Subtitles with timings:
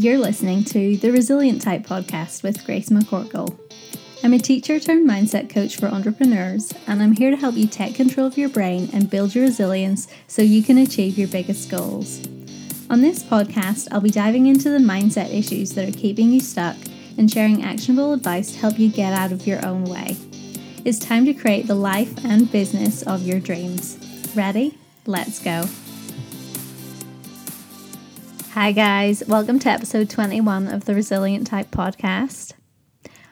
[0.00, 3.54] You're listening to the Resilient Type podcast with Grace McCorkle.
[4.24, 7.96] I'm a teacher turned mindset coach for entrepreneurs, and I'm here to help you take
[7.96, 12.26] control of your brain and build your resilience so you can achieve your biggest goals.
[12.88, 16.78] On this podcast, I'll be diving into the mindset issues that are keeping you stuck
[17.18, 20.16] and sharing actionable advice to help you get out of your own way.
[20.82, 23.98] It's time to create the life and business of your dreams.
[24.34, 24.78] Ready?
[25.04, 25.66] Let's go.
[28.60, 29.22] Hi, guys.
[29.26, 32.52] Welcome to episode 21 of the Resilient Type podcast.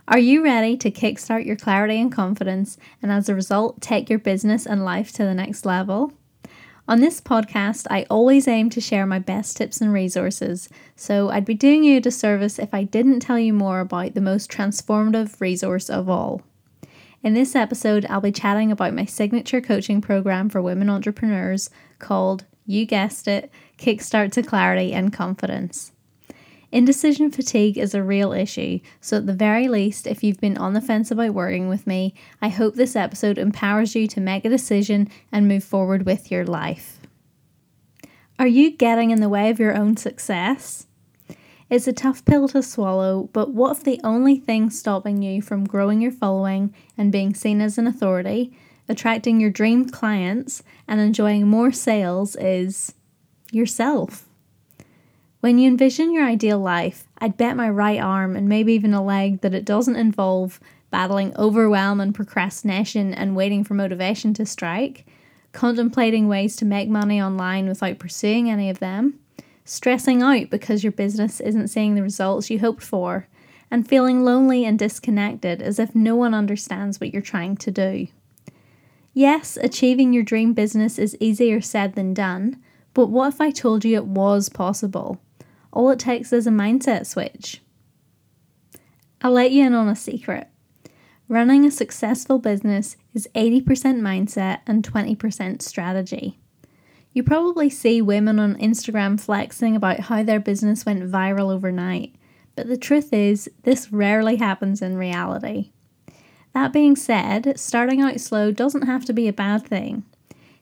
[0.09, 4.19] Are you ready to kickstart your clarity and confidence and as a result take your
[4.19, 6.15] business and life to the next level?
[6.89, 11.45] On this podcast, I always aim to share my best tips and resources, so I'd
[11.45, 15.43] be doing you a disservice if I didn't tell you more about the most transformative
[15.43, 16.41] resource of all.
[17.23, 21.69] In this episode, I'll be chatting about my signature coaching program for women entrepreneurs
[21.99, 25.93] called you guessed it, kickstart to clarity and confidence.
[26.71, 30.75] Indecision fatigue is a real issue, so at the very least, if you've been on
[30.75, 32.13] the fence about working with me,
[32.43, 36.45] I hope this episode empowers you to make a decision and move forward with your
[36.45, 37.01] life.
[38.39, 40.87] Are you getting in the way of your own success?
[41.71, 45.65] It's a tough pill to swallow, but what if the only thing stopping you from
[45.65, 48.55] growing your following and being seen as an authority
[48.89, 52.95] attracting your dream clients, and enjoying more sales is
[53.53, 54.27] yourself.
[55.41, 59.05] When you envision your ideal life, I'd bet my right arm and maybe even a
[59.05, 60.59] leg that it doesn't involve
[60.91, 65.07] battling overwhelm and procrastination and waiting for motivation to strike,
[65.53, 69.19] contemplating ways to make money online without pursuing any of them,
[69.65, 73.29] stressing out because your business isn't seeing the results you hoped for,
[73.71, 78.09] and feeling lonely and disconnected as if no one understands what you're trying to do.
[79.13, 82.63] Yes, achieving your dream business is easier said than done,
[82.95, 85.21] but what if I told you it was possible?
[85.73, 87.63] All it takes is a mindset switch.
[89.21, 90.49] I'll let you in on a secret.
[91.29, 93.65] Running a successful business is 80%
[94.01, 96.39] mindset and 20% strategy.
[97.13, 102.15] You probably see women on Instagram flexing about how their business went viral overnight,
[102.55, 105.73] but the truth is, this rarely happens in reality.
[106.55, 110.05] That being said, starting out slow doesn't have to be a bad thing.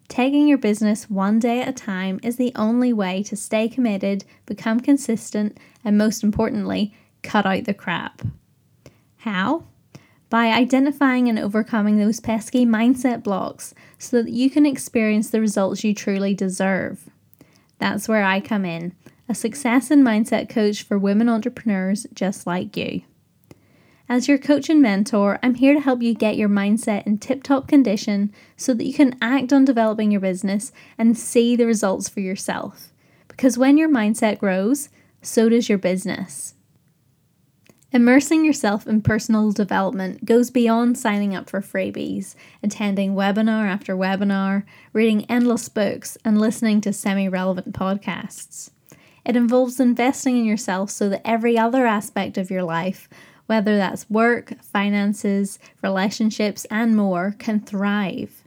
[0.09, 4.25] Taking your business one day at a time is the only way to stay committed,
[4.47, 8.23] become consistent, and most importantly, cut out the crap.
[9.19, 9.65] How?
[10.31, 15.83] By identifying and overcoming those pesky mindset blocks so that you can experience the results
[15.83, 17.11] you truly deserve.
[17.79, 18.95] That's where I come in,
[19.29, 23.03] a success and mindset coach for women entrepreneurs just like you.
[24.09, 27.43] As your coach and mentor, I'm here to help you get your mindset in tip
[27.43, 32.09] top condition so that you can act on developing your business and see the results
[32.09, 32.93] for yourself.
[33.27, 34.91] Because when your mindset grows,
[35.23, 36.55] so does your business.
[37.93, 44.65] Immersing yourself in personal development goes beyond signing up for freebies, attending webinar after webinar,
[44.93, 48.71] reading endless books, and listening to semi relevant podcasts.
[49.25, 53.09] It involves investing in yourself so that every other aspect of your life
[53.47, 58.43] whether that's work, finances, relationships, and more, can thrive.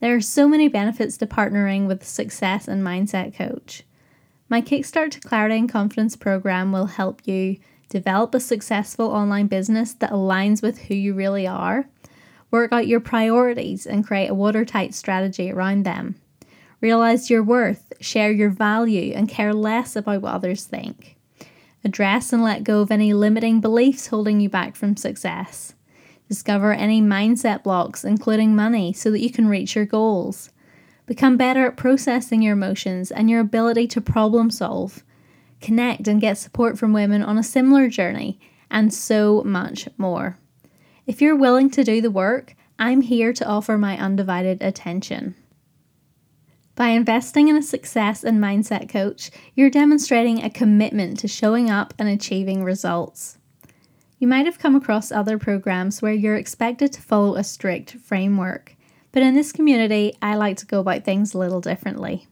[0.00, 3.84] There are so many benefits to partnering with a success and mindset coach.
[4.48, 9.94] My Kickstart to Clarity and Confidence program will help you develop a successful online business
[9.94, 11.86] that aligns with who you really are,
[12.50, 16.16] work out your priorities, and create a watertight strategy around them.
[16.80, 21.16] Realize your worth, share your value, and care less about what others think.
[21.84, 25.74] Address and let go of any limiting beliefs holding you back from success.
[26.28, 30.50] Discover any mindset blocks, including money, so that you can reach your goals.
[31.06, 35.02] Become better at processing your emotions and your ability to problem solve.
[35.60, 38.38] Connect and get support from women on a similar journey,
[38.70, 40.38] and so much more.
[41.06, 45.34] If you're willing to do the work, I'm here to offer my undivided attention.
[46.74, 51.92] By investing in a success and mindset coach, you're demonstrating a commitment to showing up
[51.98, 53.36] and achieving results.
[54.18, 58.74] You might have come across other programs where you're expected to follow a strict framework,
[59.10, 62.26] but in this community, I like to go about things a little differently.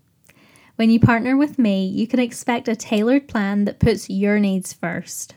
[0.77, 4.73] When you partner with me, you can expect a tailored plan that puts your needs
[4.73, 5.35] first.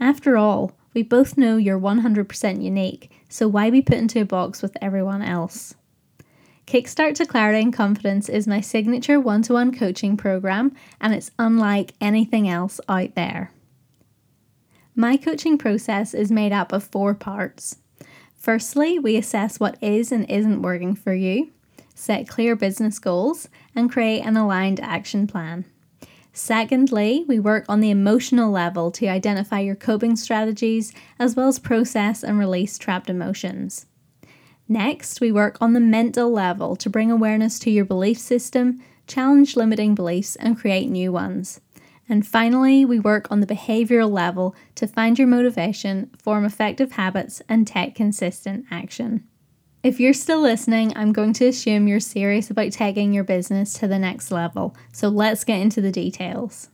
[0.00, 4.62] After all, we both know you're 100% unique, so why be put into a box
[4.62, 5.76] with everyone else?
[6.72, 11.30] Kickstart to Clarity and Confidence is my signature one to one coaching program, and it's
[11.38, 13.52] unlike anything else out there.
[14.96, 17.76] My coaching process is made up of four parts.
[18.38, 21.50] Firstly, we assess what is and isn't working for you,
[21.94, 25.66] set clear business goals, and create an aligned action plan.
[26.32, 31.58] Secondly, we work on the emotional level to identify your coping strategies as well as
[31.58, 33.84] process and release trapped emotions.
[34.72, 39.54] Next, we work on the mental level to bring awareness to your belief system, challenge
[39.54, 41.60] limiting beliefs, and create new ones.
[42.08, 47.42] And finally, we work on the behavioral level to find your motivation, form effective habits,
[47.50, 49.28] and take consistent action.
[49.82, 53.86] If you're still listening, I'm going to assume you're serious about taking your business to
[53.86, 56.70] the next level, so let's get into the details.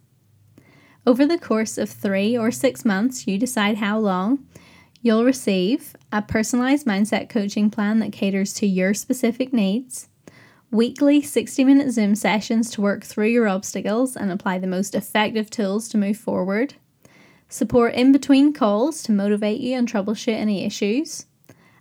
[1.05, 4.47] Over the course of three or six months, you decide how long,
[5.03, 10.09] you'll receive a personalized mindset coaching plan that caters to your specific needs,
[10.71, 15.51] weekly 60 minute Zoom sessions to work through your obstacles and apply the most effective
[15.51, 16.75] tools to move forward,
[17.49, 21.27] support in between calls to motivate you and troubleshoot any issues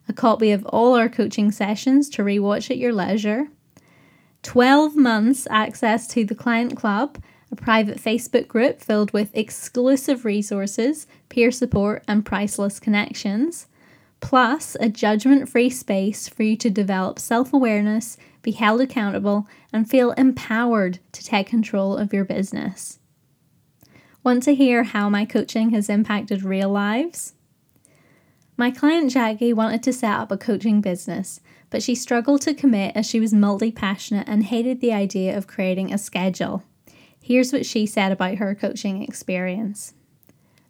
[0.08, 3.48] a copy of all our coaching sessions to rewatch at your leisure,
[4.44, 7.18] 12 months access to the Client Club,
[7.52, 13.68] a private Facebook group filled with exclusive resources, peer support, and priceless connections,
[14.20, 19.90] plus a judgment free space for you to develop self awareness, be held accountable, and
[19.90, 23.00] feel empowered to take control of your business.
[24.24, 27.34] Want to hear how my coaching has impacted real lives?
[28.58, 31.40] My client Jackie wanted to set up a coaching business,
[31.70, 35.48] but she struggled to commit as she was multi passionate and hated the idea of
[35.48, 36.64] creating a schedule.
[37.28, 39.94] Here's what she said about her coaching experience.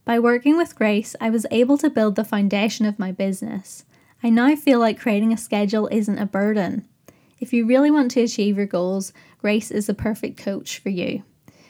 [0.06, 3.86] By working with Grace, I was able to build the foundation of my business.
[4.24, 6.88] I now feel like creating a schedule isn't a burden.
[7.39, 11.21] If you really want to achieve your goals, Grace is the perfect coach for you.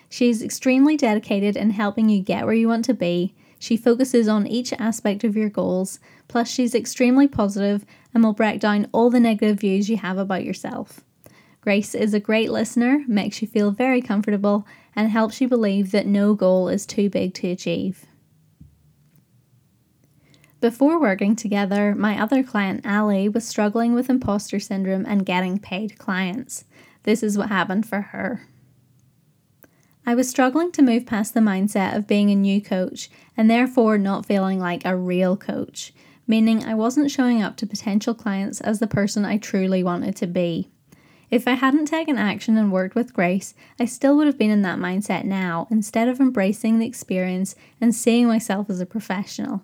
[0.08, 4.28] She is extremely dedicated in helping you get where you want to be she focuses
[4.28, 9.10] on each aspect of your goals, plus, she's extremely positive and will break down all
[9.10, 11.02] the negative views you have about yourself.
[11.68, 14.66] Grace is a great listener, makes you feel very comfortable,
[14.96, 18.06] and helps you believe that no goal is too big to achieve.
[20.62, 25.98] Before working together, my other client, Ali, was struggling with imposter syndrome and getting paid
[25.98, 26.64] clients.
[27.04, 28.48] This is what happened for her.
[30.06, 33.98] I was struggling to move past the mindset of being a new coach and therefore
[33.98, 35.94] not feeling like a real coach,
[36.26, 40.28] meaning I wasn't showing up to potential clients as the person I truly wanted to
[40.28, 40.70] be.
[41.30, 44.62] If I hadn't taken action and worked with Grace, I still would have been in
[44.62, 49.62] that mindset now instead of embracing the experience and seeing myself as a professional.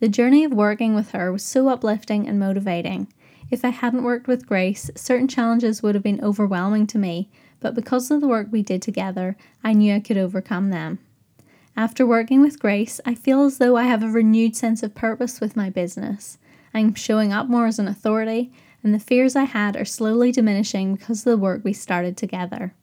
[0.00, 3.06] The journey of working with her was so uplifting and motivating.
[3.50, 7.30] If I hadn't worked with Grace, certain challenges would have been overwhelming to me,
[7.60, 10.98] but because of the work we did together, I knew I could overcome them.
[11.74, 15.40] After working with Grace, I feel as though I have a renewed sense of purpose
[15.40, 16.36] with my business.
[16.74, 20.96] I'm showing up more as an authority, and the fears I had are slowly diminishing
[20.96, 22.74] because of the work we started together.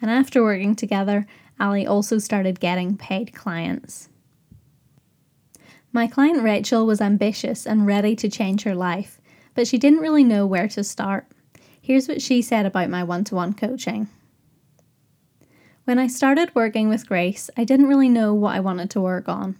[0.00, 1.26] And after working together,
[1.60, 4.08] Ali also started getting paid clients.
[5.92, 9.20] My client Rachel was ambitious and ready to change her life,
[9.54, 11.26] but she didn't really know where to start.
[11.80, 14.08] Here's what she said about my one to one coaching.
[15.84, 19.26] When I started working with Grace, I didn't really know what I wanted to work
[19.28, 19.58] on.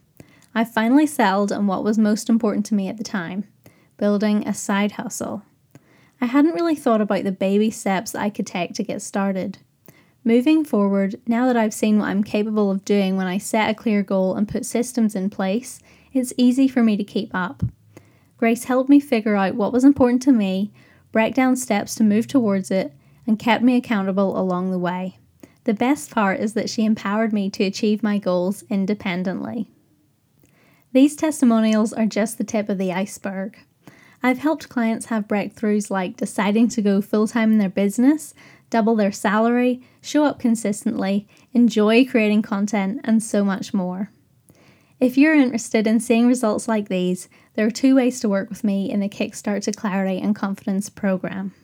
[0.55, 3.45] I finally settled on what was most important to me at the time
[3.97, 5.43] building a side hustle.
[6.21, 9.59] I hadn't really thought about the baby steps I could take to get started.
[10.25, 13.75] Moving forward, now that I've seen what I'm capable of doing when I set a
[13.75, 15.81] clear goal and put systems in place,
[16.13, 17.63] it's easy for me to keep up.
[18.37, 20.73] Grace helped me figure out what was important to me,
[21.13, 22.93] break down steps to move towards it,
[23.27, 25.19] and kept me accountable along the way.
[25.65, 29.71] The best part is that she empowered me to achieve my goals independently.
[30.93, 33.59] These testimonials are just the tip of the iceberg.
[34.23, 38.35] I've helped clients have breakthroughs like deciding to go full time in their business,
[38.71, 44.11] double their salary, show up consistently, enjoy creating content, and so much more.
[45.01, 48.65] If you're interested in seeing results like these, there are two ways to work with
[48.65, 51.55] me in the Kickstart to Clarity and Confidence program.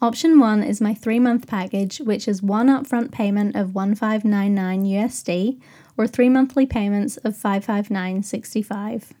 [0.00, 5.60] Option 1 is my 3 month package, which is one upfront payment of 1599 USD
[5.96, 9.12] or 3 monthly payments of 559.65.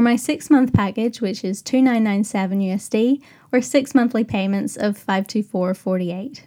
[0.00, 6.40] Or my 6 month package, which is 2997 USD or 6 monthly payments of 524.48.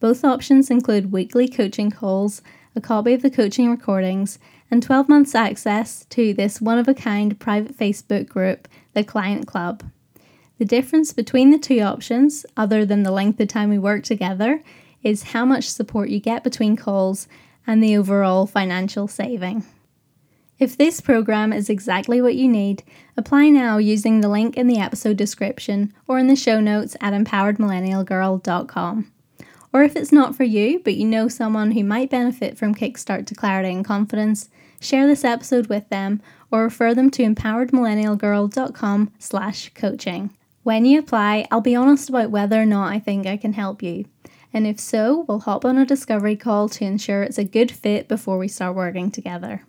[0.00, 2.42] Both options include weekly coaching calls,
[2.74, 4.40] a copy of the coaching recordings,
[4.72, 9.46] and 12 months access to this one of a kind private Facebook group, the Client
[9.46, 9.84] Club.
[10.58, 14.64] The difference between the two options, other than the length of time we work together,
[15.04, 17.28] is how much support you get between calls
[17.68, 19.64] and the overall financial saving.
[20.60, 22.82] If this program is exactly what you need,
[23.16, 27.14] apply now using the link in the episode description or in the show notes at
[27.14, 29.10] empoweredmillennialgirl.com.
[29.72, 33.26] Or if it's not for you, but you know someone who might benefit from Kickstart
[33.28, 34.50] to Clarity and Confidence,
[34.82, 40.36] share this episode with them or refer them to empoweredmillennialgirl.com slash coaching.
[40.62, 43.82] When you apply, I'll be honest about whether or not I think I can help
[43.82, 44.04] you.
[44.52, 48.08] And if so, we'll hop on a discovery call to ensure it's a good fit
[48.08, 49.62] before we start working together.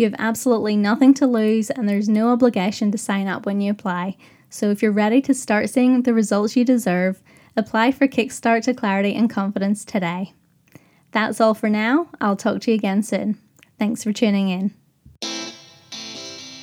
[0.00, 3.70] You have absolutely nothing to lose, and there's no obligation to sign up when you
[3.70, 4.16] apply.
[4.48, 7.20] So if you're ready to start seeing the results you deserve,
[7.54, 10.32] apply for Kickstart to Clarity and Confidence today.
[11.10, 12.08] That's all for now.
[12.18, 13.36] I'll talk to you again soon.
[13.78, 14.72] Thanks for tuning in.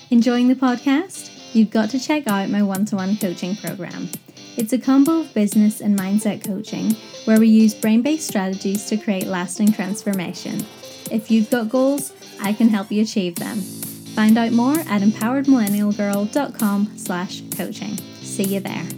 [0.10, 1.54] Enjoying the podcast?
[1.54, 4.10] You've got to check out my one to one coaching program.
[4.56, 8.98] It's a combo of business and mindset coaching where we use brain based strategies to
[8.98, 10.66] create lasting transformation.
[11.12, 13.62] If you've got goals, I can help you achieve them.
[14.16, 17.98] Find out more at empoweredmillennialgirl.com slash coaching.
[18.22, 18.97] See you there.